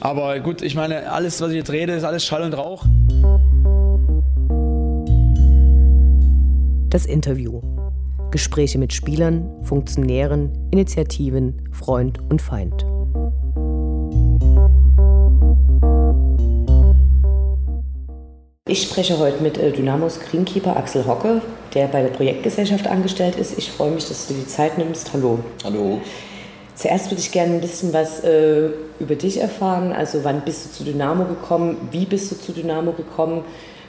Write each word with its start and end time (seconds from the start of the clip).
Aber 0.00 0.38
gut, 0.40 0.62
ich 0.62 0.74
meine, 0.74 1.10
alles, 1.10 1.40
was 1.40 1.50
ich 1.50 1.56
jetzt 1.56 1.70
rede, 1.70 1.92
ist 1.94 2.04
alles 2.04 2.24
Schall 2.24 2.42
und 2.42 2.54
Rauch. 2.54 2.84
Das 6.90 7.06
Interview. 7.06 7.60
Gespräche 8.30 8.78
mit 8.78 8.92
Spielern, 8.92 9.48
Funktionären, 9.62 10.50
Initiativen, 10.70 11.68
Freund 11.72 12.20
und 12.28 12.42
Feind. 12.42 12.84
Ich 18.68 18.82
spreche 18.82 19.18
heute 19.18 19.42
mit 19.42 19.58
äh, 19.58 19.70
Dynamos 19.70 20.18
Greenkeeper 20.20 20.76
Axel 20.76 21.06
Hocke, 21.06 21.40
der 21.72 21.86
bei 21.86 22.02
der 22.02 22.08
Projektgesellschaft 22.08 22.86
angestellt 22.88 23.36
ist. 23.36 23.56
Ich 23.56 23.70
freue 23.70 23.92
mich, 23.92 24.08
dass 24.08 24.26
du 24.26 24.34
die 24.34 24.46
Zeit 24.46 24.76
nimmst. 24.76 25.12
Hallo. 25.12 25.38
Hallo. 25.64 26.00
Zuerst 26.76 27.10
würde 27.10 27.20
ich 27.20 27.32
gerne 27.32 27.54
ein 27.54 27.60
bisschen 27.62 27.94
was 27.94 28.22
äh, 28.22 28.68
über 29.00 29.14
dich 29.14 29.40
erfahren. 29.40 29.92
Also 29.92 30.24
wann 30.24 30.42
bist 30.42 30.66
du 30.66 30.70
zu 30.70 30.84
Dynamo 30.84 31.24
gekommen? 31.24 31.88
Wie 31.90 32.04
bist 32.04 32.30
du 32.30 32.36
zu 32.36 32.52
Dynamo 32.52 32.92
gekommen? 32.92 33.44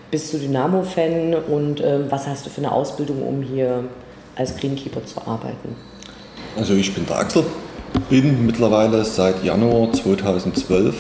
Bist 0.10 0.34
du 0.34 0.38
Dynamo-Fan 0.38 1.36
und 1.36 1.82
äh, 1.82 2.10
was 2.10 2.28
hast 2.28 2.46
du 2.46 2.50
für 2.50 2.60
eine 2.60 2.72
Ausbildung, 2.72 3.28
um 3.28 3.42
hier 3.42 3.84
als 4.38 4.56
Greenkeeper 4.56 5.06
zu 5.06 5.20
arbeiten? 5.20 5.76
Also 6.56 6.76
ich 6.76 6.96
bin 6.96 7.06
der 7.06 7.18
Axel, 7.18 7.44
bin 8.10 8.46
mittlerweile 8.46 9.04
seit 9.04 9.44
Januar 9.44 9.92
2012 9.92 10.96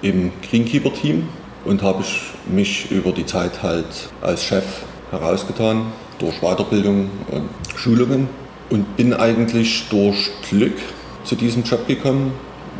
im 0.00 0.32
Greenkeeper-Team 0.40 1.28
und 1.66 1.82
habe 1.82 2.02
mich 2.46 2.90
über 2.90 3.12
die 3.12 3.26
Zeit 3.26 3.62
halt 3.62 4.08
als 4.22 4.42
Chef 4.42 4.64
herausgetan 5.10 5.92
durch 6.18 6.40
Weiterbildung 6.40 7.10
und 7.30 7.50
Schulungen 7.76 8.26
und 8.70 8.96
bin 8.96 9.12
eigentlich 9.12 9.86
durch 9.90 10.30
Glück 10.48 10.78
zu 11.26 11.34
diesem 11.34 11.64
Job 11.64 11.86
gekommen, 11.86 12.32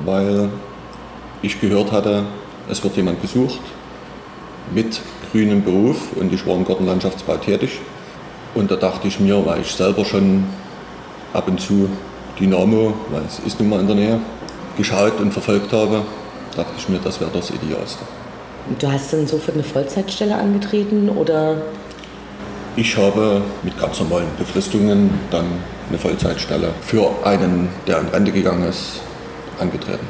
weil 0.04 0.48
ich 1.42 1.60
gehört 1.60 1.92
hatte, 1.92 2.24
es 2.70 2.82
wird 2.82 2.96
jemand 2.96 3.20
gesucht 3.20 3.60
mit 4.74 5.00
grünem 5.30 5.62
Beruf 5.62 6.12
und 6.16 6.32
ich 6.32 6.46
war 6.46 6.56
im 6.56 6.64
Gartenlandschaftsbau 6.64 7.36
tätig. 7.36 7.80
Und 8.54 8.70
da 8.70 8.76
dachte 8.76 9.08
ich 9.08 9.20
mir, 9.20 9.44
weil 9.44 9.60
ich 9.60 9.72
selber 9.72 10.04
schon 10.04 10.44
ab 11.34 11.46
und 11.46 11.60
zu 11.60 11.88
Dynamo, 12.40 12.94
weil 13.10 13.22
es 13.26 13.38
ist 13.40 13.60
nun 13.60 13.68
mal 13.68 13.80
in 13.80 13.86
der 13.86 13.96
Nähe, 13.96 14.20
geschaut 14.76 15.20
und 15.20 15.32
verfolgt 15.32 15.72
habe, 15.72 16.02
dachte 16.56 16.72
ich 16.78 16.88
mir, 16.88 16.98
das 16.98 17.20
wäre 17.20 17.30
das 17.32 17.50
Idealste. 17.50 18.04
Du 18.78 18.90
hast 18.90 19.12
dann 19.12 19.26
sofort 19.26 19.54
eine 19.54 19.64
Vollzeitstelle 19.64 20.34
angetreten 20.34 21.08
oder? 21.08 21.62
Ich 22.78 22.94
habe 22.98 23.40
mit 23.62 23.80
ganz 23.80 24.00
normalen 24.00 24.28
Befristungen 24.38 25.08
dann 25.30 25.46
eine 25.88 25.98
Vollzeitstelle 25.98 26.74
für 26.82 27.08
einen, 27.24 27.70
der 27.86 28.00
in 28.00 28.08
Rente 28.08 28.32
gegangen 28.32 28.68
ist, 28.68 29.00
angetreten. 29.58 30.06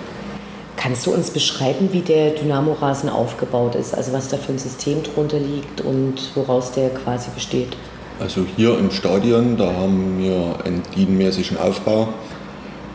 Kannst 0.77 1.06
du 1.06 1.14
uns 1.14 1.31
beschreiben, 1.31 1.91
wie 1.92 2.00
der 2.00 2.31
Dynamo-Rasen 2.31 3.08
aufgebaut 3.08 3.77
ist? 3.77 3.95
Also 3.95 4.12
was 4.12 4.27
da 4.28 4.36
für 4.36 4.50
ein 4.50 4.58
System 4.58 5.05
drunter 5.05 5.39
liegt 5.39 5.81
und 5.83 6.14
woraus 6.34 6.73
der 6.73 6.91
quasi 6.91 7.31
besteht? 7.33 7.77
Also 8.19 8.45
hier 8.56 8.77
im 8.77 8.91
Stadion, 8.91 9.56
da 9.56 9.67
haben 9.67 10.19
wir 10.19 10.56
einen 10.64 10.83
dienmäßigen 10.97 11.58
Aufbau 11.58 12.08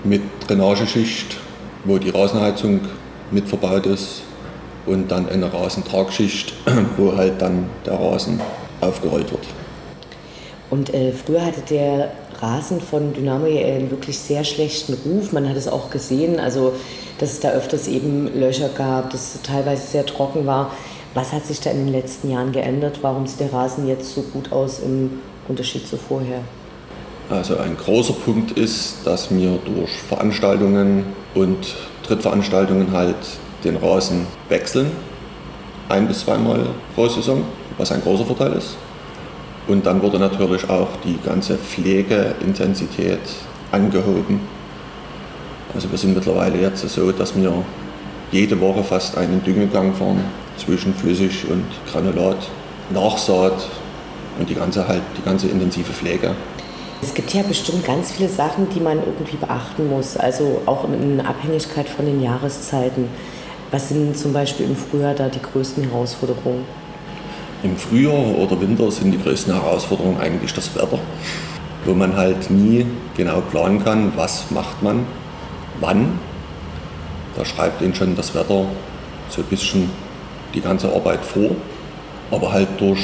mit 0.04 0.22
Drainageschicht, 0.48 1.38
wo 1.86 1.98
die 1.98 2.10
Rasenheizung 2.10 2.82
mit 3.32 3.48
verbaut 3.48 3.86
ist 3.86 4.24
und 4.86 5.10
dann 5.10 5.30
eine 5.30 5.52
Rasentragschicht, 5.54 6.54
wo 6.98 7.16
halt 7.16 7.42
dann 7.42 7.70
der 7.86 7.94
Rasen 7.94 8.42
aufgerollt 8.82 9.32
wird. 9.32 9.48
Und 10.70 10.94
äh, 10.94 11.12
früher 11.12 11.46
hatte 11.46 11.62
der 11.70 12.12
Rasen 12.42 12.82
von 12.82 13.14
Dynamo 13.14 13.46
einen 13.46 13.92
wirklich 13.92 14.18
sehr 14.18 14.44
schlechten 14.44 14.94
Ruf. 15.06 15.32
Man 15.32 15.48
hat 15.48 15.58
es 15.58 15.68
auch 15.68 15.90
gesehen, 15.90 16.40
also 16.40 16.74
dass 17.20 17.34
es 17.34 17.40
da 17.40 17.52
öfters 17.52 17.88
eben 17.88 18.28
Löcher 18.40 18.70
gab, 18.70 19.12
dass 19.12 19.36
es 19.36 19.42
teilweise 19.44 19.86
sehr 19.86 20.06
trocken 20.06 20.46
war. 20.46 20.72
Was 21.14 21.34
hat 21.34 21.46
sich 21.46 21.60
da 21.60 21.70
in 21.70 21.86
den 21.86 21.94
letzten 21.94 22.32
Jahren 22.32 22.52
geändert? 22.52 23.00
Warum 23.02 23.28
sieht 23.28 23.42
der 23.42 23.54
Rasen 23.54 23.88
jetzt 23.88 24.16
so 24.16 24.22
gut 24.22 24.52
aus 24.52 24.80
im 24.80 25.20
Unterschied 25.48 25.86
zu 25.88 25.98
vorher? 25.98 26.40
Also 27.30 27.58
ein 27.58 27.78
großer 27.78 28.14
Punkt 28.14 28.52
ist, 28.52 29.06
dass 29.06 29.30
wir 29.30 29.60
durch 29.66 29.92
Veranstaltungen 30.08 31.06
und 31.36 31.76
Drittveranstaltungen 32.08 32.92
halt 32.92 33.16
den 33.64 33.76
Rasen 33.78 34.26
wechseln. 34.50 34.92
Ein 35.90 36.08
bis 36.08 36.22
zweimal 36.22 36.68
pro 36.96 37.08
Saison, 37.08 37.44
was 37.78 37.92
ein 37.92 38.02
großer 38.02 38.26
Vorteil 38.26 38.54
ist. 38.54 38.78
Und 39.68 39.86
dann 39.86 40.02
wurde 40.02 40.20
natürlich 40.20 40.70
auch 40.70 40.90
die 41.04 41.18
ganze 41.24 41.58
Pflegeintensität 41.58 43.20
angehoben. 43.72 44.42
Also 45.74 45.90
wir 45.90 45.98
sind 45.98 46.16
mittlerweile 46.16 46.60
jetzt 46.60 46.88
so, 46.90 47.12
dass 47.12 47.36
wir 47.36 47.54
jede 48.32 48.60
Woche 48.60 48.84
fast 48.84 49.18
einen 49.18 49.44
Düngegang 49.44 49.94
fahren 49.94 50.24
zwischen 50.58 50.94
Flüssig 50.94 51.46
und 51.50 51.66
Granulat, 51.92 52.50
Nachsaat 52.94 53.68
und 54.40 54.50
die 54.50 54.56
ganze, 54.56 54.88
halt, 54.88 55.02
die 55.18 55.24
ganze 55.24 55.48
intensive 55.48 55.92
Pflege. 55.92 56.36
Es 57.02 57.14
gibt 57.14 57.34
ja 57.34 57.42
bestimmt 57.42 57.86
ganz 57.86 58.12
viele 58.12 58.30
Sachen, 58.30 58.70
die 58.70 58.80
man 58.80 59.00
irgendwie 59.00 59.38
beachten 59.38 59.90
muss, 59.90 60.18
also 60.18 60.62
auch 60.66 60.86
in 60.86 61.20
Abhängigkeit 61.20 61.90
von 61.90 62.06
den 62.06 62.22
Jahreszeiten. 62.22 63.08
Was 63.72 63.90
sind 63.90 64.18
zum 64.18 64.34
Beispiel 64.34 64.68
im 64.68 64.76
Frühjahr 64.76 65.14
da 65.14 65.28
die 65.28 65.42
größten 65.42 65.84
Herausforderungen? 65.90 66.64
Im 67.64 67.78
Frühjahr 67.78 68.38
oder 68.40 68.60
Winter 68.60 68.90
sind 68.90 69.12
die 69.12 69.20
größten 69.22 69.54
Herausforderungen 69.54 70.20
eigentlich 70.20 70.52
das 70.52 70.74
Wetter, 70.76 70.98
wo 71.86 71.94
man 71.94 72.16
halt 72.16 72.50
nie 72.50 72.88
genau 73.16 73.42
planen 73.42 73.84
kann, 73.84 74.14
was 74.16 74.50
macht 74.50 74.82
man, 74.82 75.06
wann. 75.80 76.18
Da 77.36 77.46
schreibt 77.46 77.82
ihnen 77.84 77.94
schon 77.94 78.16
das 78.16 78.34
Wetter 78.34 78.66
so 79.30 79.42
ein 79.42 79.48
bisschen 79.48 79.92
die 80.56 80.62
ganze 80.62 80.92
Arbeit 80.92 81.24
vor, 81.24 81.52
aber 82.32 82.52
halt 82.52 82.68
durch 82.80 83.00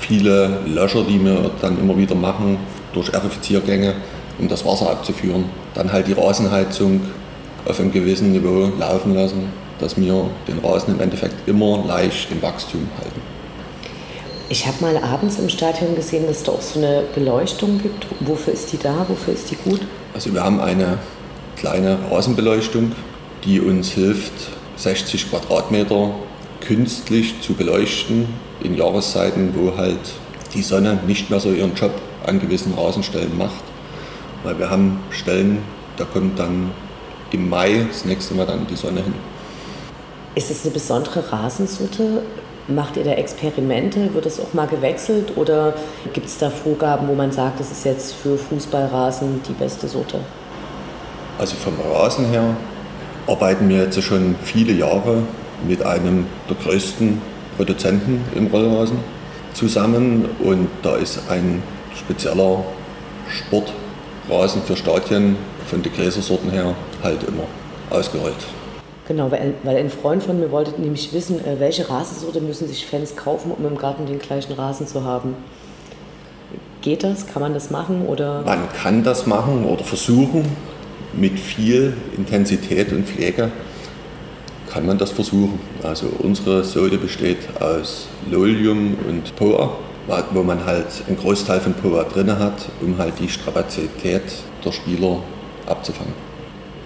viele 0.00 0.60
Löcher, 0.64 1.02
die 1.02 1.22
wir 1.24 1.50
dann 1.60 1.76
immer 1.80 1.96
wieder 1.96 2.14
machen, 2.14 2.56
durch 2.92 3.12
Arifiziergänge, 3.12 3.94
um 4.38 4.48
das 4.48 4.64
Wasser 4.64 4.90
abzuführen, 4.90 5.46
dann 5.74 5.92
halt 5.92 6.06
die 6.06 6.12
Rasenheizung 6.12 7.00
auf 7.66 7.80
einem 7.80 7.90
gewissen 7.90 8.30
Niveau 8.30 8.70
laufen 8.78 9.14
lassen, 9.14 9.52
dass 9.80 9.96
wir 9.96 10.30
den 10.46 10.60
Rasen 10.60 10.94
im 10.94 11.00
Endeffekt 11.00 11.48
immer 11.48 11.84
leicht 11.84 12.30
im 12.30 12.40
Wachstum 12.40 12.88
halten. 12.96 13.27
Ich 14.50 14.66
habe 14.66 14.78
mal 14.80 14.96
abends 14.96 15.38
im 15.38 15.50
Stadion 15.50 15.94
gesehen, 15.94 16.26
dass 16.26 16.38
es 16.38 16.42
da 16.44 16.52
auch 16.52 16.62
so 16.62 16.78
eine 16.78 17.02
Beleuchtung 17.14 17.82
gibt. 17.82 18.06
Wofür 18.20 18.54
ist 18.54 18.72
die 18.72 18.78
da? 18.78 19.04
Wofür 19.06 19.34
ist 19.34 19.50
die 19.50 19.56
gut? 19.56 19.80
Also 20.14 20.32
wir 20.32 20.42
haben 20.42 20.58
eine 20.58 20.96
kleine 21.56 21.98
Rasenbeleuchtung, 22.10 22.92
die 23.44 23.60
uns 23.60 23.90
hilft, 23.90 24.32
60 24.76 25.28
Quadratmeter 25.28 26.14
künstlich 26.66 27.42
zu 27.42 27.52
beleuchten 27.52 28.26
in 28.62 28.74
Jahreszeiten, 28.74 29.52
wo 29.54 29.76
halt 29.76 29.98
die 30.54 30.62
Sonne 30.62 30.98
nicht 31.06 31.28
mehr 31.28 31.40
so 31.40 31.52
ihren 31.52 31.74
Job 31.74 31.92
an 32.26 32.40
gewissen 32.40 32.72
Rasenstellen 32.72 33.36
macht. 33.36 33.62
Weil 34.44 34.58
wir 34.58 34.70
haben 34.70 35.00
Stellen, 35.10 35.58
da 35.98 36.04
kommt 36.04 36.38
dann 36.38 36.70
im 37.32 37.50
Mai 37.50 37.84
das 37.86 38.06
nächste 38.06 38.32
Mal 38.32 38.46
dann 38.46 38.66
die 38.66 38.76
Sonne 38.76 39.02
hin. 39.02 39.14
Ist 40.34 40.50
es 40.50 40.64
eine 40.64 40.72
besondere 40.72 41.30
Rasensorte? 41.30 42.22
Macht 42.70 42.98
ihr 42.98 43.04
da 43.04 43.12
Experimente? 43.12 44.12
Wird 44.12 44.26
das 44.26 44.38
auch 44.38 44.52
mal 44.52 44.66
gewechselt 44.66 45.32
oder 45.36 45.72
gibt 46.12 46.26
es 46.26 46.36
da 46.36 46.50
Vorgaben, 46.50 47.08
wo 47.08 47.14
man 47.14 47.32
sagt, 47.32 47.60
das 47.60 47.70
ist 47.70 47.86
jetzt 47.86 48.12
für 48.12 48.36
Fußballrasen 48.36 49.40
die 49.48 49.54
beste 49.54 49.88
Sorte? 49.88 50.20
Also 51.38 51.56
vom 51.56 51.72
Rasen 51.80 52.26
her 52.26 52.44
arbeiten 53.26 53.70
wir 53.70 53.78
jetzt 53.78 54.02
schon 54.02 54.36
viele 54.42 54.74
Jahre 54.74 55.22
mit 55.66 55.82
einem 55.82 56.26
der 56.50 56.56
größten 56.56 57.22
Produzenten 57.56 58.22
im 58.34 58.48
Rollrasen 58.48 58.98
zusammen 59.54 60.26
und 60.44 60.68
da 60.82 60.96
ist 60.96 61.22
ein 61.30 61.62
spezieller 61.96 62.64
Sportrasen 63.30 64.62
für 64.62 64.76
Stadien 64.76 65.36
von 65.66 65.82
den 65.82 65.92
Gräsersorten 65.94 66.50
her 66.50 66.74
halt 67.02 67.22
immer 67.22 67.44
ausgerollt. 67.88 68.57
Genau, 69.08 69.30
weil, 69.30 69.54
weil 69.62 69.78
ein 69.78 69.88
Freund 69.88 70.22
von 70.22 70.38
mir 70.38 70.50
wollte 70.50 70.78
nämlich 70.78 71.14
wissen, 71.14 71.42
äh, 71.42 71.58
welche 71.58 71.88
Rasensorte 71.88 72.42
müssen 72.42 72.68
sich 72.68 72.86
Fans 72.86 73.16
kaufen, 73.16 73.50
um 73.50 73.64
im 73.66 73.78
Garten 73.78 74.04
den 74.04 74.18
gleichen 74.18 74.52
Rasen 74.52 74.86
zu 74.86 75.02
haben. 75.02 75.34
Geht 76.82 77.04
das? 77.04 77.26
Kann 77.26 77.40
man 77.40 77.54
das 77.54 77.70
machen? 77.70 78.06
Oder? 78.06 78.42
Man 78.42 78.68
kann 78.70 79.02
das 79.02 79.26
machen 79.26 79.64
oder 79.64 79.82
versuchen. 79.82 80.44
Mit 81.14 81.40
viel 81.40 81.96
Intensität 82.18 82.92
und 82.92 83.08
Pflege 83.08 83.50
kann 84.70 84.84
man 84.84 84.98
das 84.98 85.10
versuchen. 85.10 85.58
Also 85.82 86.08
unsere 86.18 86.62
Sorte 86.62 86.98
besteht 86.98 87.38
aus 87.60 88.08
Lolium 88.30 88.98
und 89.08 89.34
Poa, 89.36 89.70
wo 90.32 90.42
man 90.42 90.66
halt 90.66 90.86
einen 91.08 91.16
Großteil 91.16 91.60
von 91.60 91.72
Poa 91.72 92.04
drin 92.04 92.38
hat, 92.38 92.68
um 92.82 92.98
halt 92.98 93.14
die 93.18 93.28
Strapazität 93.30 94.22
der 94.62 94.72
Spieler 94.72 95.22
abzufangen. 95.66 96.27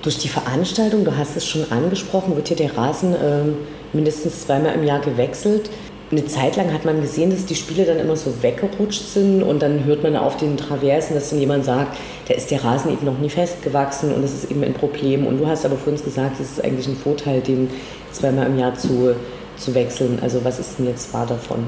Durch 0.02 0.18
die 0.18 0.28
Veranstaltung, 0.28 1.04
du 1.04 1.16
hast 1.16 1.36
es 1.36 1.46
schon 1.46 1.70
angesprochen, 1.70 2.34
wird 2.34 2.48
hier 2.48 2.56
der 2.56 2.76
Rasen 2.76 3.14
äh, 3.14 3.44
mindestens 3.92 4.42
zweimal 4.42 4.74
im 4.74 4.82
Jahr 4.82 4.98
gewechselt. 4.98 5.70
Eine 6.10 6.26
Zeit 6.26 6.56
lang 6.56 6.72
hat 6.72 6.84
man 6.84 7.00
gesehen, 7.00 7.30
dass 7.30 7.46
die 7.46 7.54
Spiele 7.54 7.84
dann 7.84 8.00
immer 8.00 8.16
so 8.16 8.42
weggerutscht 8.42 9.06
sind 9.06 9.44
und 9.44 9.62
dann 9.62 9.84
hört 9.84 10.02
man 10.02 10.16
auf 10.16 10.36
den 10.36 10.56
Traversen, 10.56 11.14
dass 11.14 11.30
dann 11.30 11.38
jemand 11.38 11.64
sagt, 11.64 11.96
da 12.26 12.34
ist 12.34 12.50
der 12.50 12.64
Rasen 12.64 12.92
eben 12.92 13.06
noch 13.06 13.18
nie 13.18 13.30
festgewachsen 13.30 14.12
und 14.12 14.22
das 14.22 14.34
ist 14.34 14.50
eben 14.50 14.64
ein 14.64 14.74
Problem. 14.74 15.24
Und 15.24 15.38
du 15.38 15.46
hast 15.46 15.64
aber 15.64 15.76
für 15.76 15.90
uns 15.90 16.02
gesagt, 16.02 16.40
es 16.40 16.50
ist 16.50 16.64
eigentlich 16.64 16.88
ein 16.88 16.96
Vorteil, 16.96 17.40
den 17.40 17.70
zweimal 18.10 18.48
im 18.48 18.58
Jahr 18.58 18.74
zu, 18.74 19.14
zu 19.56 19.72
wechseln. 19.72 20.18
Also 20.20 20.44
was 20.44 20.58
ist 20.58 20.80
denn 20.80 20.88
jetzt 20.88 21.14
wahr 21.14 21.26
davon? 21.26 21.64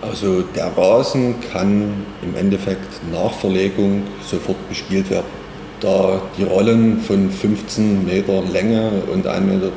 Also 0.00 0.42
der 0.42 0.68
Rasen 0.76 1.34
kann 1.52 2.06
im 2.22 2.36
Endeffekt 2.36 3.00
nach 3.12 3.32
Verlegung 3.32 4.04
sofort 4.24 4.56
bespielt 4.68 5.10
werden. 5.10 5.37
Da 5.80 6.20
die 6.36 6.44
Rollen 6.44 7.00
von 7.00 7.30
15 7.30 8.04
Meter 8.04 8.42
Länge 8.42 8.90
und 9.12 9.26
1,20 9.26 9.40
Meter 9.40 9.70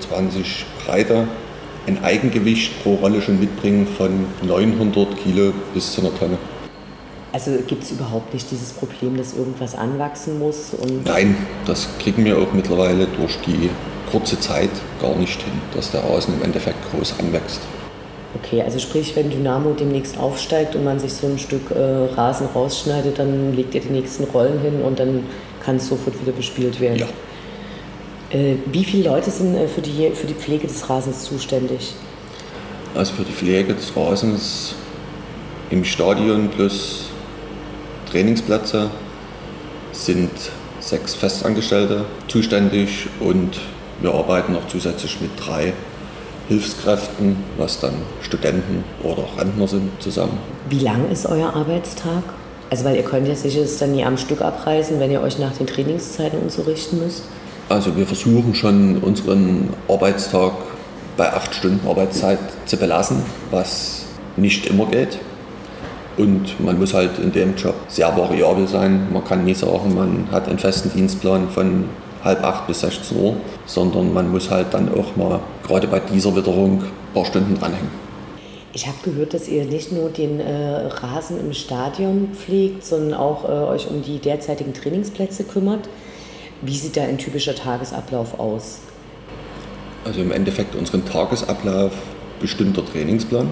Breite 0.85 1.27
ein 1.87 2.03
Eigengewicht 2.03 2.83
pro 2.83 2.95
Rolle 2.95 3.21
schon 3.21 3.39
mitbringen 3.39 3.87
von 3.97 4.25
900 4.47 5.17
Kilo 5.17 5.51
bis 5.73 5.93
zu 5.93 6.01
einer 6.01 6.15
Tonne. 6.15 6.37
Also 7.33 7.51
gibt 7.65 7.83
es 7.83 7.91
überhaupt 7.91 8.33
nicht 8.33 8.51
dieses 8.51 8.73
Problem, 8.73 9.15
dass 9.15 9.33
irgendwas 9.33 9.73
anwachsen 9.75 10.37
muss? 10.37 10.73
Nein, 11.05 11.37
das 11.65 11.87
kriegen 11.99 12.25
wir 12.25 12.37
auch 12.37 12.51
mittlerweile 12.51 13.07
durch 13.07 13.37
die 13.47 13.69
kurze 14.11 14.39
Zeit 14.39 14.69
gar 15.01 15.15
nicht 15.15 15.41
hin, 15.41 15.53
dass 15.73 15.91
der 15.91 16.03
Rasen 16.03 16.33
im 16.35 16.43
Endeffekt 16.43 16.77
groß 16.91 17.15
anwächst. 17.19 17.61
Okay, 18.35 18.61
also 18.61 18.79
sprich, 18.79 19.15
wenn 19.15 19.29
Dynamo 19.29 19.73
demnächst 19.73 20.17
aufsteigt 20.17 20.75
und 20.75 20.83
man 20.83 20.99
sich 20.99 21.13
so 21.13 21.27
ein 21.27 21.37
Stück 21.37 21.71
äh, 21.71 22.13
Rasen 22.15 22.47
rausschneidet, 22.53 23.19
dann 23.19 23.53
legt 23.53 23.75
ihr 23.75 23.81
die 23.81 23.89
nächsten 23.89 24.23
Rollen 24.25 24.59
hin 24.59 24.81
und 24.81 24.99
dann 24.99 25.23
kann 25.63 25.77
es 25.77 25.87
sofort 25.87 26.19
wieder 26.21 26.31
bespielt 26.31 26.79
werden. 26.79 26.99
Ja. 26.99 27.07
Äh, 28.37 28.55
wie 28.71 28.83
viele 28.83 29.09
Leute 29.09 29.29
sind 29.29 29.55
äh, 29.55 29.67
für, 29.67 29.81
die, 29.81 30.11
für 30.11 30.27
die 30.27 30.33
Pflege 30.33 30.67
des 30.67 30.89
Rasens 30.89 31.23
zuständig? 31.23 31.93
Also 32.95 33.13
für 33.13 33.23
die 33.23 33.31
Pflege 33.31 33.73
des 33.73 33.95
Rasens 33.95 34.75
im 35.69 35.85
Stadion 35.85 36.49
plus 36.49 37.05
Trainingsplätze 38.09 38.89
sind 39.93 40.31
sechs 40.79 41.13
Festangestellte 41.13 42.05
zuständig 42.27 43.07
und 43.19 43.59
wir 44.01 44.13
arbeiten 44.13 44.53
noch 44.53 44.67
zusätzlich 44.67 45.21
mit 45.21 45.31
drei 45.37 45.73
Hilfskräften, 46.47 47.37
was 47.57 47.79
dann 47.79 47.93
Studenten 48.21 48.83
oder 49.03 49.25
Rentner 49.37 49.67
sind, 49.67 49.89
zusammen. 50.01 50.37
Wie 50.69 50.79
lang 50.79 51.09
ist 51.09 51.25
euer 51.25 51.53
Arbeitstag? 51.53 52.23
Also 52.71 52.85
weil 52.85 52.95
ihr 52.95 53.03
könnt 53.03 53.27
ja 53.27 53.35
sicher 53.35 53.63
es 53.63 53.77
dann 53.79 53.91
nie 53.91 54.05
am 54.05 54.17
Stück 54.17 54.41
abreißen, 54.41 54.97
wenn 55.01 55.11
ihr 55.11 55.21
euch 55.21 55.37
nach 55.37 55.51
den 55.51 55.67
Trainingszeiten 55.67 56.39
und 56.39 56.53
so 56.53 56.61
richten 56.61 56.99
müsst. 56.99 57.23
Also 57.67 57.97
wir 57.97 58.07
versuchen 58.07 58.55
schon 58.55 58.97
unseren 58.99 59.73
Arbeitstag 59.89 60.53
bei 61.17 61.33
acht 61.33 61.53
Stunden 61.53 61.85
Arbeitszeit 61.85 62.39
zu 62.65 62.77
belassen, 62.77 63.23
was 63.51 64.05
nicht 64.37 64.67
immer 64.67 64.85
geht. 64.85 65.19
Und 66.15 66.61
man 66.61 66.79
muss 66.79 66.93
halt 66.93 67.19
in 67.19 67.33
dem 67.33 67.57
Job 67.57 67.75
sehr 67.89 68.15
variabel 68.15 68.65
sein. 68.69 69.07
Man 69.11 69.25
kann 69.25 69.43
nie 69.43 69.53
sagen, 69.53 69.93
man 69.93 70.29
hat 70.31 70.47
einen 70.47 70.59
festen 70.59 70.91
Dienstplan 70.95 71.49
von 71.49 71.89
halb 72.23 72.41
acht 72.41 72.67
bis 72.67 72.79
16 72.79 73.17
Uhr, 73.17 73.35
sondern 73.65 74.13
man 74.13 74.31
muss 74.31 74.49
halt 74.49 74.67
dann 74.71 74.87
auch 74.93 75.17
mal 75.17 75.41
gerade 75.67 75.87
bei 75.87 75.99
dieser 75.99 76.33
Witterung 76.37 76.83
ein 76.83 77.13
paar 77.13 77.25
Stunden 77.25 77.59
dranhängen. 77.59 78.10
Ich 78.73 78.87
habe 78.87 78.97
gehört, 79.03 79.33
dass 79.33 79.49
ihr 79.49 79.65
nicht 79.65 79.91
nur 79.91 80.09
den 80.09 80.39
äh, 80.39 80.87
Rasen 80.87 81.39
im 81.39 81.51
Stadion 81.51 82.29
pflegt, 82.33 82.85
sondern 82.85 83.19
auch 83.19 83.43
äh, 83.43 83.51
euch 83.51 83.89
um 83.89 84.01
die 84.01 84.19
derzeitigen 84.19 84.73
Trainingsplätze 84.73 85.43
kümmert. 85.43 85.89
Wie 86.61 86.77
sieht 86.77 86.95
da 86.95 87.01
ein 87.01 87.17
typischer 87.17 87.53
Tagesablauf 87.53 88.39
aus? 88.39 88.79
Also 90.05 90.21
im 90.21 90.31
Endeffekt 90.31 90.75
unseren 90.75 91.05
Tagesablauf 91.05 91.91
bestimmt 92.39 92.77
der 92.77 92.85
Trainingsplan. 92.85 93.49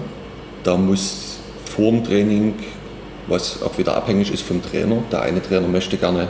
Da 0.64 0.76
muss 0.76 1.36
vor 1.66 1.90
dem 1.90 2.02
Training, 2.02 2.54
was 3.26 3.62
auch 3.62 3.76
wieder 3.76 3.96
abhängig 3.96 4.32
ist 4.32 4.42
vom 4.42 4.62
Trainer, 4.62 5.02
der 5.12 5.22
eine 5.22 5.42
Trainer 5.42 5.68
möchte 5.68 5.98
gerne 5.98 6.28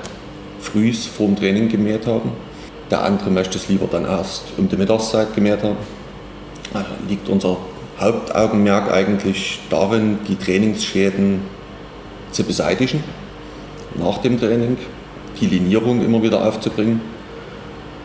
früh 0.60 0.92
vor 0.92 1.26
dem 1.26 1.37
Training 1.37 1.69
gemäht 1.69 2.06
haben, 2.06 2.32
der 2.90 3.02
andere 3.04 3.31
möchte 3.31 3.56
es 3.56 3.69
lieber 3.69 3.87
dann 3.90 4.04
erst 4.04 4.44
um 4.58 4.69
die 4.69 4.76
Mittagszeit 4.76 5.34
gemäht 5.34 5.62
haben. 5.62 5.76
Also 6.75 6.90
liegt 7.08 7.28
unser 7.28 7.56
Hauptaugenmerk 8.00 8.91
eigentlich 8.91 9.61
darin, 9.69 10.19
die 10.26 10.37
Trainingsschäden 10.37 11.43
zu 12.32 12.44
beseitigen 12.44 13.05
nach 13.99 14.19
dem 14.19 14.38
Training 14.38 14.79
die 15.41 15.47
Linierung 15.47 16.02
immer 16.02 16.23
wieder 16.23 16.47
aufzubringen 16.47 17.00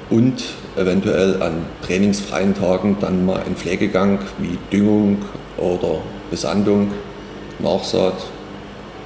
und 0.10 0.44
eventuell 0.76 1.42
an 1.42 1.66
trainingsfreien 1.82 2.54
Tagen 2.54 2.98
dann 3.00 3.26
mal 3.26 3.42
einen 3.42 3.56
Pflegegang 3.56 4.20
wie 4.38 4.58
Düngung 4.72 5.20
oder 5.58 6.00
Besandung, 6.30 6.92
Nachsaat 7.60 8.16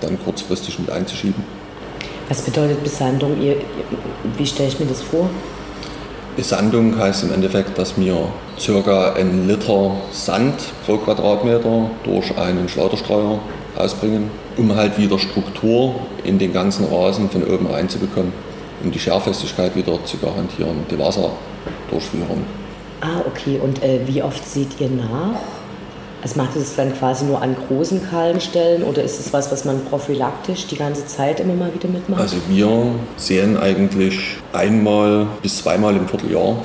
dann 0.01 0.17
kurzfristig 0.23 0.79
mit 0.79 0.89
einzuschieben. 0.89 1.43
Was 2.27 2.41
bedeutet 2.41 2.83
Besandung? 2.83 3.37
wie 4.37 4.45
stelle 4.45 4.69
ich 4.69 4.79
mir 4.79 4.85
das 4.85 5.01
vor? 5.01 5.29
Besandung 6.35 6.97
heißt 6.97 7.23
im 7.23 7.33
Endeffekt, 7.33 7.77
dass 7.77 7.97
wir 7.97 8.29
ca. 8.65 9.13
einen 9.13 9.47
Liter 9.47 9.91
Sand 10.11 10.55
pro 10.85 10.97
Quadratmeter 10.97 11.89
durch 12.03 12.37
einen 12.37 12.67
Schleuderstreuer 12.67 13.39
ausbringen, 13.77 14.29
um 14.57 14.75
halt 14.75 14.97
wieder 14.97 15.17
Struktur 15.17 15.95
in 16.23 16.37
den 16.37 16.53
ganzen 16.53 16.85
Rasen 16.85 17.29
von 17.29 17.43
oben 17.43 17.67
reinzubekommen, 17.67 18.33
um 18.83 18.91
die 18.91 18.99
Scherfestigkeit 18.99 19.75
wieder 19.75 20.03
zu 20.05 20.17
garantieren, 20.17 20.85
die 20.91 20.99
Wasserdurchführung. 20.99 22.43
Ah, 23.01 23.21
okay. 23.25 23.59
Und 23.61 23.81
äh, 23.81 24.01
wie 24.05 24.21
oft 24.21 24.45
seht 24.45 24.79
ihr 24.79 24.89
nach? 24.89 25.39
Also 26.21 26.37
macht 26.37 26.55
das 26.55 26.75
dann 26.75 26.93
quasi 26.93 27.25
nur 27.25 27.41
an 27.41 27.55
großen 27.55 28.03
kahlen 28.09 28.41
Stellen 28.41 28.83
oder 28.83 29.03
ist 29.03 29.19
es 29.19 29.31
was, 29.31 29.51
was 29.51 29.63
man 29.63 29.85
prophylaktisch 29.85 30.67
die 30.67 30.75
ganze 30.75 31.05
Zeit 31.05 31.39
immer 31.39 31.53
mal 31.53 31.73
wieder 31.73 31.87
mitmacht? 31.87 32.19
Also 32.19 32.37
wir 32.49 32.93
sehen 33.15 33.57
eigentlich 33.57 34.19
einmal 34.51 35.27
bis 35.41 35.59
zweimal 35.59 35.95
im 35.95 36.07
Vierteljahr 36.07 36.57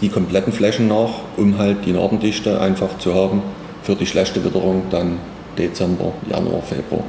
die 0.00 0.08
kompletten 0.08 0.52
Flächen 0.52 0.88
nach, 0.88 1.10
um 1.36 1.58
halt 1.58 1.84
die 1.84 1.92
Narbendichte 1.92 2.60
einfach 2.60 2.98
zu 2.98 3.14
haben 3.14 3.42
für 3.82 3.94
die 3.94 4.06
schlechte 4.06 4.42
Witterung 4.42 4.84
dann 4.90 5.18
Dezember, 5.58 6.12
Januar, 6.28 6.62
Februar. 6.62 7.04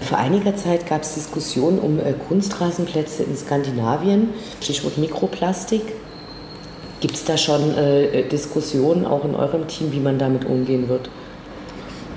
Vor 0.00 0.16
einiger 0.16 0.56
Zeit 0.56 0.86
gab 0.88 1.02
es 1.02 1.14
Diskussionen 1.14 1.78
um 1.78 1.98
äh, 1.98 2.14
Kunstrasenplätze 2.28 3.24
in 3.24 3.36
Skandinavien, 3.36 4.30
Stichwort 4.62 4.96
Mikroplastik. 4.96 5.82
Gibt 7.00 7.14
es 7.14 7.24
da 7.24 7.36
schon 7.36 7.76
äh, 7.76 8.24
Diskussionen 8.24 9.04
auch 9.04 9.24
in 9.24 9.34
eurem 9.34 9.68
Team, 9.68 9.92
wie 9.92 10.00
man 10.00 10.18
damit 10.18 10.44
umgehen 10.44 10.88
wird? 10.88 11.08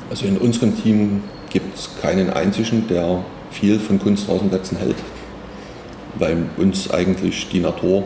Also 0.09 0.25
in 0.25 0.37
unserem 0.37 0.81
Team 0.81 1.23
gibt 1.51 1.77
es 1.77 1.89
keinen 2.01 2.31
einzigen, 2.31 2.87
der 2.87 3.23
viel 3.51 3.79
von 3.79 3.99
Kunstrasenplätzen 3.99 4.77
hält, 4.77 4.95
weil 6.17 6.45
uns 6.57 6.89
eigentlich 6.89 7.47
die 7.49 7.59
Natur, 7.59 8.03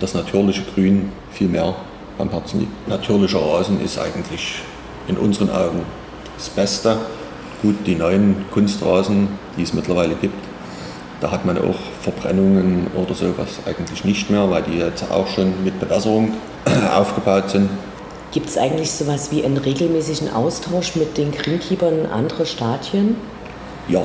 das 0.00 0.14
natürliche 0.14 0.62
Grün 0.74 1.10
viel 1.30 1.48
mehr 1.48 1.74
am 2.18 2.30
Herzen 2.30 2.60
liegt. 2.60 2.88
Natürlicher 2.88 3.40
Rasen 3.40 3.82
ist 3.82 3.98
eigentlich 3.98 4.56
in 5.08 5.16
unseren 5.16 5.50
Augen 5.50 5.82
das 6.36 6.50
Beste. 6.50 6.96
Gut, 7.62 7.76
die 7.86 7.94
neuen 7.94 8.44
Kunstrasen, 8.50 9.28
die 9.56 9.62
es 9.62 9.72
mittlerweile 9.72 10.14
gibt, 10.16 10.51
da 11.22 11.30
hat 11.30 11.44
man 11.44 11.56
auch 11.56 11.76
Verbrennungen 12.00 12.88
oder 12.94 13.14
sowas 13.14 13.60
eigentlich 13.64 14.04
nicht 14.04 14.28
mehr, 14.28 14.50
weil 14.50 14.62
die 14.62 14.78
jetzt 14.78 15.08
auch 15.10 15.28
schon 15.28 15.62
mit 15.62 15.78
Bewässerung 15.78 16.32
aufgebaut 16.94 17.48
sind. 17.50 17.70
Gibt 18.32 18.48
es 18.48 18.58
eigentlich 18.58 18.90
sowas 18.90 19.30
wie 19.30 19.44
einen 19.44 19.56
regelmäßigen 19.56 20.32
Austausch 20.32 20.96
mit 20.96 21.16
den 21.16 21.30
Greenkeepern 21.30 22.06
anderer 22.06 22.44
Stadien? 22.44 23.16
Ja, 23.88 24.02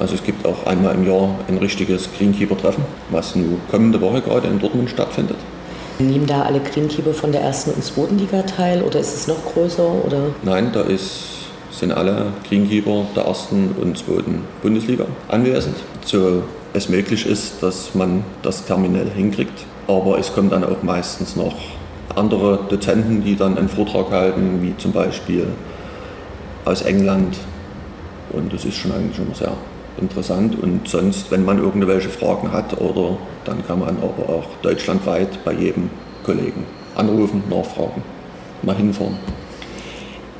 also 0.00 0.14
es 0.14 0.24
gibt 0.24 0.44
auch 0.44 0.66
einmal 0.66 0.94
im 0.94 1.06
Jahr 1.06 1.36
ein 1.46 1.58
richtiges 1.58 2.08
Greenkeeper-Treffen, 2.16 2.84
was 3.10 3.36
nun 3.36 3.60
kommende 3.70 4.00
Woche 4.00 4.20
gerade 4.20 4.48
in 4.48 4.58
Dortmund 4.58 4.90
stattfindet. 4.90 5.36
Nehmen 6.00 6.26
da 6.26 6.42
alle 6.42 6.60
Greenkeeper 6.60 7.12
von 7.12 7.30
der 7.32 7.42
ersten 7.42 7.70
und 7.70 7.84
zweiten 7.84 8.18
Liga 8.18 8.42
teil 8.42 8.82
oder 8.82 8.98
ist 8.98 9.14
es 9.14 9.26
noch 9.28 9.44
größer? 9.52 10.04
Oder? 10.04 10.30
Nein, 10.42 10.70
da 10.72 10.82
ist, 10.82 11.20
sind 11.70 11.92
alle 11.92 12.32
Greenkeeper 12.48 13.04
der 13.14 13.24
ersten 13.24 13.74
und 13.80 13.98
zweiten 13.98 14.42
Bundesliga 14.62 15.06
anwesend. 15.28 15.76
So 16.08 16.42
es 16.72 16.88
möglich 16.88 17.26
ist, 17.26 17.62
dass 17.62 17.94
man 17.94 18.24
das 18.40 18.64
terminell 18.64 19.10
hinkriegt. 19.10 19.66
Aber 19.86 20.18
es 20.18 20.32
kommen 20.32 20.48
dann 20.48 20.64
auch 20.64 20.82
meistens 20.82 21.36
noch 21.36 21.54
andere 22.16 22.60
Dozenten, 22.70 23.22
die 23.22 23.36
dann 23.36 23.58
einen 23.58 23.68
Vortrag 23.68 24.10
halten, 24.10 24.62
wie 24.62 24.74
zum 24.78 24.92
Beispiel 24.92 25.48
aus 26.64 26.80
England. 26.80 27.36
Und 28.32 28.54
das 28.54 28.64
ist 28.64 28.76
schon 28.76 28.92
eigentlich 28.92 29.18
immer 29.18 29.34
sehr 29.34 29.52
interessant. 30.00 30.58
Und 30.62 30.88
sonst, 30.88 31.30
wenn 31.30 31.44
man 31.44 31.58
irgendwelche 31.58 32.08
Fragen 32.08 32.52
hat, 32.52 32.80
oder 32.80 33.18
dann 33.44 33.66
kann 33.66 33.80
man 33.80 33.98
aber 33.98 34.32
auch 34.32 34.46
deutschlandweit 34.62 35.44
bei 35.44 35.52
jedem 35.52 35.90
Kollegen 36.24 36.64
anrufen, 36.94 37.42
nachfragen, 37.50 38.02
mal 38.62 38.76
hinfahren. 38.76 39.18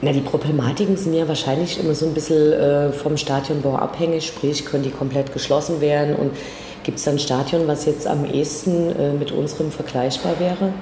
Na, 0.01 0.13
die 0.13 0.21
Problematiken 0.21 0.97
sind 0.97 1.15
ja 1.15 1.27
wahrscheinlich 1.27 1.81
immer 1.81 1.93
so 1.93 2.07
ein 2.07 2.15
bisschen 2.15 2.53
äh, 2.53 2.93
vom 2.93 3.17
Stadionbau 3.17 3.75
abhängig, 3.75 4.29
sprich, 4.29 4.65
können 4.65 4.85
die 4.85 4.91
komplett 4.91 5.33
geschlossen 5.33 5.81
werden? 5.81 6.15
Und 6.15 6.31
gibt 6.85 6.99
es 6.99 7.09
ein 7.09 7.19
Stadion, 7.19 7.67
was 7.67 7.85
jetzt 7.85 8.07
am 8.07 8.25
ehesten 8.25 8.95
äh, 8.97 9.13
mit 9.13 9.33
unserem 9.33 9.73
vergleichbar 9.73 10.39
wäre? 10.39 10.73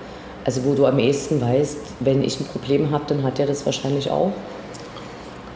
Also 0.45 0.65
wo 0.65 0.75
du 0.75 0.85
am 0.85 0.99
ehesten 0.99 1.41
weißt, 1.41 1.79
wenn 2.01 2.23
ich 2.23 2.39
ein 2.41 2.45
Problem 2.45 2.91
habe, 2.91 3.05
dann 3.09 3.23
hat 3.23 3.41
er 3.41 3.47
das 3.47 3.65
wahrscheinlich 3.65 4.11
auch. 4.11 4.33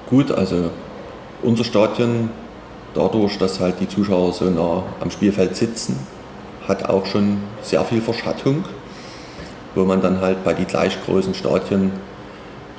Gut, 0.09 0.33
also 0.33 0.71
unser 1.43 1.64
Stadion, 1.64 2.31
dadurch, 2.95 3.37
dass 3.37 3.61
halt 3.61 3.75
die 3.79 3.88
Zuschauer 3.88 4.33
so 4.33 4.47
nah 4.47 4.83
am 5.00 5.11
Spielfeld 5.11 5.55
sitzen, 5.55 5.99
hat 6.67 6.88
auch 6.88 7.05
schon 7.05 7.43
sehr 7.61 7.85
viel 7.85 8.00
Verschattung, 8.00 8.64
wo 9.75 9.85
man 9.85 10.00
dann 10.00 10.23
halt 10.23 10.43
bei 10.45 10.55
die 10.55 10.64
gleich 10.64 10.97
großen 11.05 11.35
Stadien 11.35 11.93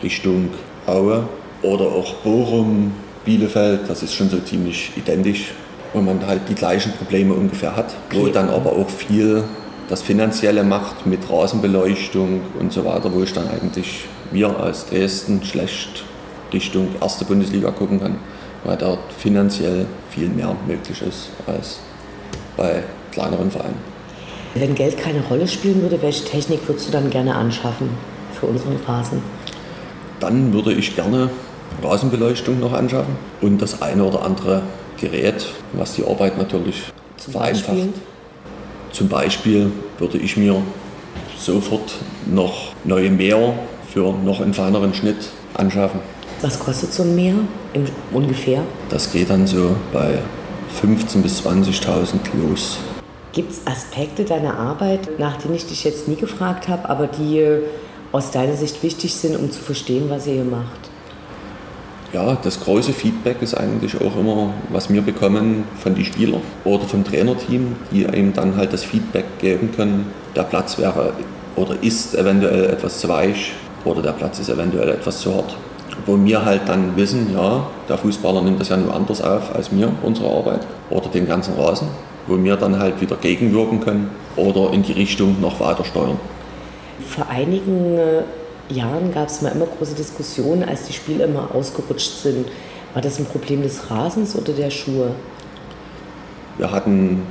Richtung 0.03 0.49
Aue 0.91 1.23
oder 1.61 1.85
auch 1.85 2.13
Bochum, 2.15 2.91
Bielefeld, 3.23 3.81
das 3.87 4.03
ist 4.03 4.13
schon 4.13 4.29
so 4.29 4.39
ziemlich 4.39 4.91
identisch, 4.97 5.53
wo 5.93 6.01
man 6.01 6.25
halt 6.25 6.41
die 6.49 6.55
gleichen 6.55 6.91
Probleme 6.93 7.33
ungefähr 7.33 7.75
hat, 7.75 7.93
wo 8.13 8.27
dann 8.27 8.49
aber 8.49 8.71
auch 8.71 8.89
viel 8.89 9.43
das 9.89 10.01
Finanzielle 10.01 10.63
macht 10.63 11.05
mit 11.05 11.29
Rasenbeleuchtung 11.29 12.41
und 12.59 12.71
so 12.71 12.85
weiter, 12.85 13.13
wo 13.13 13.23
ich 13.23 13.33
dann 13.33 13.47
eigentlich 13.49 14.05
wir 14.31 14.57
als 14.57 14.85
Dresden 14.85 15.43
schlecht 15.43 16.03
Richtung 16.53 16.87
erste 17.01 17.25
Bundesliga 17.25 17.71
gucken 17.71 17.99
kann, 17.99 18.15
weil 18.63 18.77
dort 18.77 19.11
finanziell 19.17 19.85
viel 20.09 20.29
mehr 20.29 20.55
möglich 20.67 21.01
ist 21.01 21.29
als 21.45 21.79
bei 22.57 22.83
kleineren 23.11 23.51
Vereinen. 23.51 23.91
Wenn 24.55 24.75
Geld 24.75 24.97
keine 24.97 25.21
Rolle 25.21 25.47
spielen 25.47 25.81
würde, 25.81 26.01
welche 26.01 26.25
Technik 26.25 26.67
würdest 26.67 26.87
du 26.87 26.91
dann 26.91 27.09
gerne 27.09 27.35
anschaffen 27.35 27.89
für 28.39 28.47
unseren 28.47 28.77
Rasen? 28.85 29.21
Dann 30.21 30.53
würde 30.53 30.71
ich 30.71 30.95
gerne 30.95 31.29
Rasenbeleuchtung 31.83 32.59
noch 32.59 32.73
anschaffen 32.73 33.15
und 33.41 33.59
das 33.59 33.81
eine 33.81 34.03
oder 34.03 34.23
andere 34.23 34.61
Gerät, 34.99 35.47
was 35.73 35.93
die 35.95 36.05
Arbeit 36.05 36.37
natürlich 36.37 36.83
Zum 37.17 37.33
vereinfacht. 37.33 37.67
Beispiel? 37.69 37.93
Zum 38.91 39.09
Beispiel 39.09 39.71
würde 39.97 40.19
ich 40.19 40.37
mir 40.37 40.61
sofort 41.37 41.95
noch 42.31 42.73
neue 42.83 43.09
Mäher 43.09 43.53
für 43.91 44.13
noch 44.13 44.41
einen 44.41 44.53
feineren 44.53 44.93
Schnitt 44.93 45.29
anschaffen. 45.55 45.99
Was 46.41 46.59
kostet 46.59 46.93
so 46.93 47.01
ein 47.01 47.15
Mäher 47.15 47.35
ungefähr? 48.13 48.61
Das 48.89 49.11
geht 49.11 49.31
dann 49.31 49.47
so 49.47 49.75
bei 49.91 50.19
15.000 50.83 51.21
bis 51.21 51.41
20.000 51.41 52.19
los. 52.45 52.77
Gibt 53.33 53.51
es 53.53 53.65
Aspekte 53.65 54.23
deiner 54.23 54.57
Arbeit, 54.57 55.19
nach 55.19 55.37
denen 55.37 55.55
ich 55.55 55.65
dich 55.65 55.83
jetzt 55.83 56.07
nie 56.07 56.15
gefragt 56.15 56.67
habe, 56.67 56.89
aber 56.89 57.07
die 57.07 57.61
aus 58.11 58.31
deiner 58.31 58.55
Sicht 58.55 58.81
wichtig 58.83 59.13
sind, 59.13 59.35
um 59.37 59.51
zu 59.51 59.61
verstehen, 59.61 60.09
was 60.09 60.27
ihr 60.27 60.33
hier 60.33 60.43
macht? 60.43 60.89
Ja, 62.13 62.37
das 62.43 62.59
große 62.59 62.91
Feedback 62.91 63.41
ist 63.41 63.53
eigentlich 63.53 63.95
auch 63.95 64.17
immer, 64.17 64.53
was 64.69 64.89
wir 64.89 65.01
bekommen 65.01 65.63
von 65.79 65.95
den 65.95 66.03
Spielern 66.03 66.41
oder 66.65 66.83
vom 66.83 67.05
Trainerteam, 67.05 67.75
die 67.91 68.05
einem 68.05 68.33
dann 68.33 68.57
halt 68.57 68.73
das 68.73 68.83
Feedback 68.83 69.39
geben 69.39 69.71
können, 69.73 70.07
der 70.35 70.43
Platz 70.43 70.77
wäre 70.77 71.13
oder 71.55 71.75
ist 71.81 72.15
eventuell 72.15 72.65
etwas 72.65 72.99
zu 72.99 73.07
weich 73.07 73.53
oder 73.85 74.01
der 74.01 74.11
Platz 74.11 74.39
ist 74.39 74.49
eventuell 74.49 74.89
etwas 74.89 75.21
zu 75.21 75.33
hart. 75.33 75.55
Wo 76.05 76.21
wir 76.21 76.43
halt 76.43 76.67
dann 76.67 76.97
wissen, 76.97 77.33
ja, 77.33 77.65
der 77.87 77.97
Fußballer 77.97 78.41
nimmt 78.41 78.59
das 78.59 78.69
ja 78.69 78.77
nur 78.77 78.93
anders 78.93 79.21
auf 79.21 79.55
als 79.55 79.71
wir, 79.71 79.91
unsere 80.03 80.29
Arbeit 80.29 80.67
oder 80.89 81.07
den 81.07 81.27
ganzen 81.27 81.53
Rasen 81.53 81.87
wo 82.27 82.41
wir 82.41 82.55
dann 82.55 82.79
halt 82.79 83.01
wieder 83.01 83.15
gegenwirken 83.15 83.79
können 83.79 84.09
oder 84.35 84.73
in 84.73 84.83
die 84.83 84.93
Richtung 84.93 85.39
noch 85.41 85.59
weiter 85.59 85.83
steuern. 85.83 86.19
Vor 87.07 87.27
einigen 87.29 87.97
äh, 87.97 88.23
Jahren 88.69 89.13
gab 89.13 89.27
es 89.27 89.41
mal 89.41 89.49
immer 89.49 89.65
große 89.65 89.95
Diskussionen, 89.95 90.63
als 90.63 90.85
die 90.85 90.93
Spiele 90.93 91.25
immer 91.25 91.53
ausgerutscht 91.53 92.17
sind. 92.17 92.47
War 92.93 93.01
das 93.01 93.19
ein 93.19 93.25
Problem 93.25 93.61
des 93.61 93.89
Rasens 93.89 94.35
oder 94.35 94.53
der 94.53 94.69
Schuhe? 94.69 95.11
Wir 96.57 96.71
hatten 96.71 97.23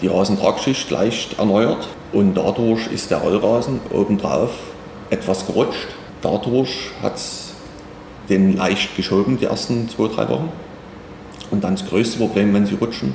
die 0.00 0.08
Rasentragschicht 0.08 0.90
leicht 0.90 1.38
erneuert 1.38 1.88
und 2.12 2.34
dadurch 2.34 2.86
ist 2.92 3.10
der 3.10 3.18
Rollrasen 3.18 3.80
obendrauf 3.90 4.50
etwas 5.10 5.46
gerutscht. 5.46 5.88
Dadurch 6.20 6.90
hat 7.02 7.16
es 7.16 7.54
den 8.28 8.56
leicht 8.56 8.96
geschoben, 8.96 9.38
die 9.38 9.46
ersten 9.46 9.88
zwei, 9.88 10.08
drei 10.08 10.28
Wochen. 10.28 10.50
Und 11.50 11.64
dann 11.64 11.76
das 11.76 11.86
größte 11.86 12.18
Problem, 12.18 12.54
wenn 12.54 12.66
sie 12.66 12.74
rutschen, 12.74 13.14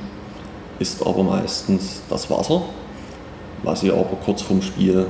ist 0.78 1.04
aber 1.04 1.22
meistens 1.22 2.02
das 2.08 2.30
Wasser, 2.30 2.62
was 3.62 3.80
sie 3.80 3.90
aber 3.90 4.16
kurz 4.24 4.42
vorm 4.42 4.62
Spiel 4.62 5.06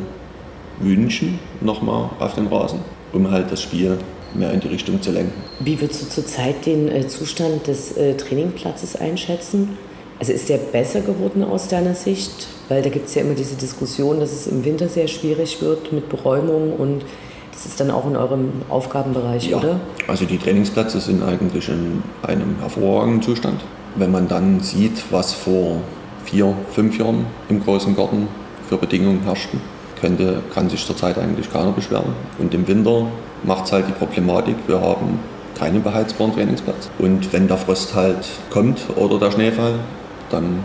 wünschen, 0.80 1.38
nochmal 1.60 2.10
auf 2.18 2.34
den 2.34 2.46
Rasen, 2.46 2.80
um 3.12 3.30
halt 3.30 3.50
das 3.50 3.62
Spiel 3.62 3.98
mehr 4.34 4.52
in 4.52 4.60
die 4.60 4.68
Richtung 4.68 5.00
zu 5.00 5.10
lenken. 5.12 5.32
Wie 5.60 5.80
würdest 5.80 6.02
du 6.02 6.08
zurzeit 6.08 6.66
den 6.66 6.88
äh, 6.88 7.06
Zustand 7.08 7.66
des 7.66 7.96
äh, 7.96 8.14
Trainingplatzes 8.16 8.96
einschätzen? 8.96 9.78
Also 10.18 10.32
ist 10.32 10.48
der 10.48 10.58
besser 10.58 11.00
geworden 11.00 11.44
aus 11.44 11.68
deiner 11.68 11.94
Sicht? 11.94 12.48
Weil 12.68 12.82
da 12.82 12.90
gibt 12.90 13.08
es 13.08 13.14
ja 13.14 13.22
immer 13.22 13.34
diese 13.34 13.54
Diskussion, 13.54 14.20
dass 14.20 14.32
es 14.32 14.46
im 14.46 14.64
Winter 14.64 14.88
sehr 14.88 15.08
schwierig 15.08 15.62
wird 15.62 15.92
mit 15.92 16.08
Beräumung 16.08 16.72
und 16.72 17.04
das 17.52 17.66
ist 17.66 17.80
dann 17.80 17.90
auch 17.90 18.06
in 18.06 18.16
eurem 18.16 18.52
Aufgabenbereich, 18.68 19.48
ja. 19.48 19.56
oder? 19.56 19.80
Also 20.06 20.26
die 20.26 20.38
Trainingsplätze 20.38 21.00
sind 21.00 21.22
eigentlich 21.22 21.68
in 21.68 22.02
einem 22.22 22.56
hervorragenden 22.60 23.22
Zustand. 23.22 23.62
Wenn 23.96 24.12
man 24.12 24.28
dann 24.28 24.60
sieht, 24.60 25.02
was 25.10 25.32
vor 25.32 25.80
vier, 26.24 26.54
fünf 26.70 26.98
Jahren 26.98 27.26
im 27.48 27.62
großen 27.62 27.96
Garten 27.96 28.28
für 28.68 28.76
Bedingungen 28.76 29.22
herrschten, 29.24 29.60
könnte, 30.00 30.42
kann 30.54 30.68
sich 30.68 30.84
zurzeit 30.84 31.18
eigentlich 31.18 31.52
keiner 31.52 31.72
beschweren. 31.72 32.14
Und 32.38 32.54
im 32.54 32.66
Winter 32.66 33.06
macht 33.44 33.66
es 33.66 33.72
halt 33.72 33.88
die 33.88 33.92
Problematik, 33.92 34.56
wir 34.66 34.80
haben 34.80 35.18
keinen 35.58 35.82
beheizbaren 35.82 36.32
Trainingsplatz. 36.32 36.90
Und 36.98 37.32
wenn 37.32 37.48
der 37.48 37.56
Frost 37.56 37.94
halt 37.94 38.26
kommt 38.50 38.80
oder 38.96 39.18
der 39.18 39.30
Schneefall, 39.30 39.74
dann 40.30 40.64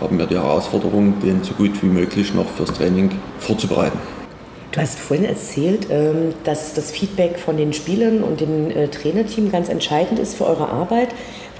haben 0.00 0.18
wir 0.18 0.26
die 0.26 0.36
Herausforderung, 0.36 1.20
den 1.20 1.42
so 1.42 1.52
gut 1.54 1.82
wie 1.82 1.88
möglich 1.88 2.32
noch 2.34 2.48
fürs 2.48 2.72
Training 2.72 3.10
vorzubereiten. 3.38 3.98
Du 4.72 4.80
hast 4.80 4.98
vorhin 4.98 5.26
erzählt, 5.26 5.88
ähm, 5.90 6.32
dass 6.44 6.74
das 6.74 6.92
Feedback 6.92 7.38
von 7.40 7.56
den 7.56 7.72
Spielern 7.72 8.22
und 8.22 8.40
dem 8.40 8.70
äh, 8.70 8.86
Trainerteam 8.86 9.50
ganz 9.50 9.68
entscheidend 9.68 10.20
ist 10.20 10.36
für 10.36 10.46
eure 10.46 10.68
Arbeit 10.68 11.08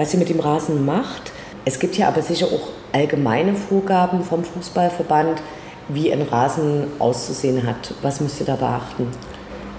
was 0.00 0.10
sie 0.12 0.16
mit 0.16 0.30
dem 0.30 0.40
Rasen 0.40 0.86
macht. 0.86 1.30
Es 1.66 1.78
gibt 1.78 1.96
ja 1.98 2.08
aber 2.08 2.22
sicher 2.22 2.46
auch 2.46 2.68
allgemeine 2.92 3.54
Vorgaben 3.54 4.24
vom 4.24 4.44
Fußballverband, 4.44 5.42
wie 5.92 6.12
ein 6.12 6.22
Rasen 6.22 6.84
auszusehen 6.98 7.66
hat. 7.66 7.94
Was 8.02 8.20
müsst 8.20 8.40
ihr 8.40 8.46
da 8.46 8.56
beachten? 8.56 9.08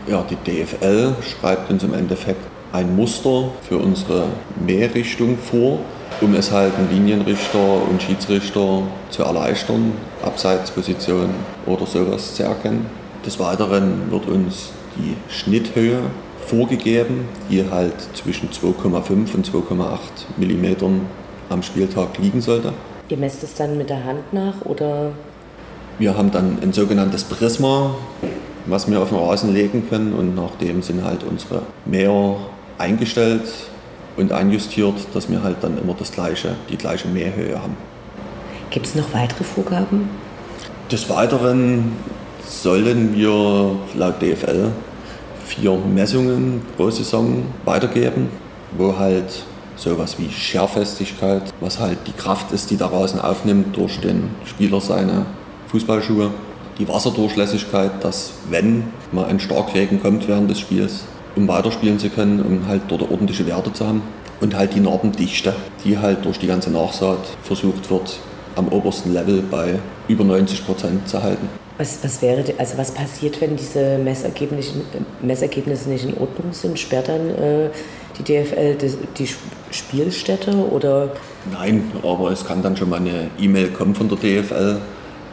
Ja, 0.08 0.24
die 0.30 0.36
DFL 0.36 1.16
schreibt 1.22 1.70
uns 1.70 1.84
im 1.84 1.94
Endeffekt 1.94 2.42
ein 2.72 2.96
Muster 2.96 3.50
für 3.68 3.78
unsere 3.78 4.26
Mährichtung 4.66 5.38
vor, 5.38 5.80
um 6.22 6.34
es 6.34 6.52
halt 6.52 6.74
den 6.78 6.90
Linienrichter 6.90 7.88
und 7.90 8.02
Schiedsrichter 8.02 8.84
zu 9.10 9.24
erleichtern, 9.24 9.94
Abseitspositionen 10.24 11.36
oder 11.66 11.86
sowas 11.86 12.36
zu 12.36 12.44
erkennen. 12.44 12.86
Des 13.26 13.40
Weiteren 13.40 14.10
wird 14.10 14.28
uns 14.28 14.72
die 14.98 15.16
Schnitthöhe 15.32 16.00
vorgegeben, 16.48 17.26
die 17.50 17.64
halt 17.70 17.94
zwischen 18.14 18.50
2,5 18.50 19.36
und 19.36 19.48
2,8 19.48 20.00
mm 20.38 21.02
am 21.50 21.64
Spieltag 21.64 22.18
liegen 22.18 22.42
sollte. 22.42 22.74
Ihr 23.10 23.18
messt 23.18 23.44
es 23.44 23.54
dann 23.54 23.78
mit 23.78 23.90
der 23.90 24.04
Hand 24.04 24.34
nach 24.34 24.66
oder? 24.66 25.12
Wir 26.02 26.18
haben 26.18 26.32
dann 26.32 26.58
ein 26.64 26.74
sogenanntes 26.74 27.24
Prisma, 27.24 27.94
was 28.66 28.90
wir 28.90 29.00
auf 29.00 29.10
den 29.10 29.20
Rasen 29.20 29.54
legen 29.54 29.88
können 29.88 30.14
und 30.14 30.34
nach 30.34 30.56
dem 30.60 30.82
sind 30.82 31.04
halt 31.04 31.24
unsere 31.24 31.62
Mäher 31.86 32.38
eingestellt 32.80 33.44
und 34.18 34.32
einjustiert, 34.32 34.96
dass 35.14 35.30
wir 35.30 35.44
halt 35.44 35.58
dann 35.62 35.78
immer 35.78 35.94
das 35.94 36.12
gleiche, 36.12 36.56
die 36.72 36.78
gleiche 36.78 37.08
Mähhöhe 37.08 37.62
haben. 37.62 37.78
Gibt 38.72 38.88
es 38.88 38.96
noch 38.96 39.14
weitere 39.14 39.44
Vorgaben? 39.44 40.10
Des 40.92 41.08
Weiteren 41.08 41.92
sollen 42.48 43.16
wir 43.16 43.76
laut 43.94 44.20
DFL 44.24 44.72
vier 45.46 45.78
Messungen 45.78 46.64
pro 46.78 46.90
Saison 46.90 47.44
weitergeben, 47.64 48.30
wo 48.76 48.98
halt 48.98 49.44
sowas 49.76 50.18
wie 50.18 50.32
Scherfestigkeit, 50.32 51.44
was 51.60 51.80
halt 51.80 52.00
die 52.08 52.14
Kraft 52.14 52.52
ist, 52.54 52.72
die 52.72 52.78
der 52.78 52.92
Rasen 52.92 53.22
aufnimmt 53.22 53.78
durch 53.78 54.00
den 54.00 54.32
Spieler 54.46 54.82
seine 54.82 55.28
Fußballschuhe, 55.72 56.32
die 56.80 56.88
Wasserdurchlässigkeit, 56.88 58.04
dass 58.04 58.34
wenn 58.50 58.84
mal 59.14 59.26
ein 59.26 59.40
Starkregen 59.40 60.02
kommt 60.02 60.28
während 60.28 60.50
des 60.50 60.60
Spiels, 60.60 61.06
um 61.38 61.48
weiterspielen 61.48 61.98
zu 61.98 62.10
können, 62.10 62.42
um 62.42 62.68
halt 62.68 62.82
dort 62.90 63.04
ordentliche 63.04 63.48
Werte 63.48 63.72
zu 63.72 63.88
haben 63.88 64.02
und 64.42 64.54
halt 64.54 64.76
die 64.76 64.82
Narbendichte, 64.82 65.56
die 65.86 65.98
halt 65.98 66.26
durch 66.26 66.40
die 66.40 66.48
ganze 66.48 66.72
Nachsaat 66.72 67.20
versucht 67.44 67.90
wird, 67.90 68.20
am 68.58 68.68
obersten 68.68 69.14
Level 69.14 69.42
bei 69.50 69.80
über 70.10 70.26
90 70.26 70.66
Prozent 70.66 71.08
zu 71.08 71.24
halten. 71.24 71.48
Was, 71.78 72.00
was 72.04 72.22
wäre, 72.22 72.44
also 72.58 72.78
was 72.78 72.92
passiert, 72.92 73.40
wenn 73.40 73.56
diese 73.56 73.98
Messergebnisse, 73.98 74.74
Messergebnisse 75.22 75.90
nicht 75.90 76.04
in 76.04 76.18
Ordnung 76.18 76.52
sind? 76.52 76.78
Sperrt 76.78 77.08
dann 77.08 77.30
äh, 77.30 77.70
die 78.20 78.24
DFL 78.24 78.76
die, 78.76 78.94
die, 79.18 79.30
Spielstätte 79.72 80.54
oder? 80.70 81.14
Nein, 81.50 81.90
aber 82.04 82.30
es 82.32 82.46
kann 82.46 82.62
dann 82.62 82.76
schon 82.76 82.90
mal 82.90 82.98
eine 82.98 83.30
E-Mail 83.40 83.70
kommen 83.70 83.96
von 83.96 84.10
der 84.10 84.18
DFL, 84.18 84.82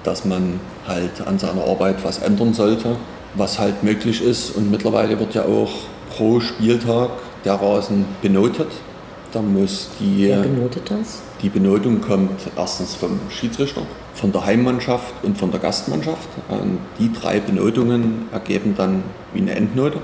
dass 0.09 0.25
man 0.25 0.59
halt 0.87 1.27
an 1.27 1.39
seiner 1.39 1.65
Arbeit 1.65 1.97
was 2.03 2.19
ändern 2.19 2.55
sollte, 2.55 2.97
was 3.35 3.59
halt 3.59 3.83
möglich 3.85 4.23
ist. 4.23 4.57
Und 4.57 4.71
mittlerweile 4.71 5.19
wird 5.21 5.35
ja 5.35 5.45
auch 5.45 5.71
pro 6.17 6.41
Spieltag 6.41 7.11
der 7.45 7.55
Rasen 7.55 8.07
benotet. 8.23 8.69
Da 9.33 9.43
muss 9.43 9.91
die, 10.01 10.29
Wer 10.29 10.39
benotet 10.41 10.91
das? 10.91 11.21
die 11.43 11.51
Benotung 11.51 12.01
kommt 12.01 12.41
erstens 12.57 12.95
vom 12.95 13.21
Schiedsrichter, 13.29 13.83
von 14.15 14.33
der 14.33 14.47
Heimmannschaft 14.47 15.13
und 15.23 15.37
von 15.37 15.51
der 15.51 15.61
Gastmannschaft. 15.61 16.29
Und 16.49 16.79
die 16.99 17.13
drei 17.13 17.39
Benotungen 17.41 18.29
ergeben 18.33 18.75
dann 18.79 19.03
wie 19.35 19.43
eine 19.43 19.55
Endnote, 19.55 19.99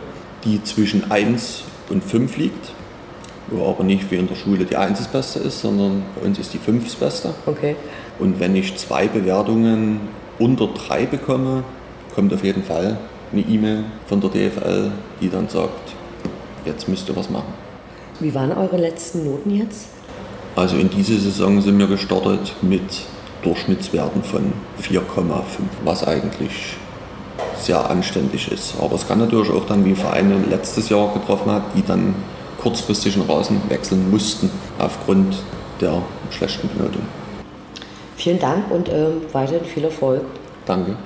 die 0.44 0.62
zwischen 0.62 1.10
1 1.10 1.62
und 1.88 2.04
5 2.04 2.36
liegt. 2.36 2.72
Wo 3.48 3.70
aber 3.70 3.84
nicht 3.84 4.10
wie 4.10 4.16
in 4.16 4.28
der 4.28 4.36
Schule 4.36 4.66
die 4.66 4.76
1 4.76 4.98
das 4.98 5.08
Beste 5.08 5.38
ist, 5.38 5.62
sondern 5.62 6.02
bei 6.14 6.26
uns 6.26 6.38
ist 6.38 6.52
die 6.52 6.58
5 6.58 6.84
das 6.84 6.94
Beste. 6.94 7.34
Okay. 7.46 7.76
Und 8.18 8.40
wenn 8.40 8.54
ich 8.54 8.76
zwei 8.76 9.08
Bewertungen 9.08 10.00
unter 10.38 10.68
3 10.68 11.06
bekomme, 11.06 11.64
kommt 12.14 12.32
auf 12.32 12.44
jeden 12.44 12.62
Fall 12.62 12.98
eine 13.32 13.40
E-Mail 13.42 13.84
von 14.06 14.20
der 14.20 14.30
DFL, 14.30 14.90
die 15.20 15.28
dann 15.28 15.48
sagt, 15.48 15.92
jetzt 16.64 16.88
müsst 16.88 17.08
ihr 17.08 17.16
was 17.16 17.28
machen. 17.30 17.52
Wie 18.20 18.34
waren 18.34 18.52
eure 18.52 18.76
letzten 18.76 19.24
Noten 19.24 19.50
jetzt? 19.50 19.88
Also 20.54 20.76
in 20.76 20.88
diese 20.88 21.18
Saison 21.18 21.60
sind 21.60 21.78
wir 21.78 21.88
gestartet 21.88 22.54
mit 22.62 23.02
Durchschnittswerten 23.42 24.22
von 24.22 24.52
4,5, 24.80 25.02
was 25.84 26.06
eigentlich 26.06 26.76
sehr 27.58 27.90
anständig 27.90 28.50
ist. 28.52 28.74
Aber 28.80 28.94
es 28.94 29.06
kann 29.06 29.18
natürlich 29.18 29.50
auch 29.50 29.66
dann, 29.66 29.84
wie 29.84 29.94
Vereine 29.94 30.36
letztes 30.48 30.88
Jahr 30.88 31.12
getroffen 31.12 31.50
hat, 31.50 31.62
die 31.76 31.82
dann 31.82 32.14
kurzfristig 32.62 33.14
den 33.14 33.22
Rasen 33.22 33.60
wechseln 33.68 34.10
mussten 34.10 34.48
aufgrund 34.78 35.36
der 35.80 36.02
schlechten 36.30 36.68
Benotung. 36.68 37.02
Vielen 38.16 38.38
Dank 38.38 38.70
und 38.70 38.88
ähm, 38.88 39.22
weiterhin 39.32 39.64
viel 39.64 39.84
Erfolg. 39.84 40.22
Danke. 40.66 40.96